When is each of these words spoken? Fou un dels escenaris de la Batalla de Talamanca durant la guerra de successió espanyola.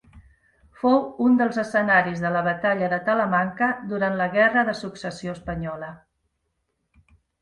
Fou 0.83 0.95
un 1.25 1.35
dels 1.41 1.59
escenaris 1.63 2.23
de 2.23 2.31
la 2.35 2.41
Batalla 2.47 2.89
de 2.93 2.99
Talamanca 3.09 3.69
durant 3.93 4.17
la 4.23 4.27
guerra 4.37 4.65
de 4.71 4.75
successió 4.81 5.37
espanyola. 5.41 5.91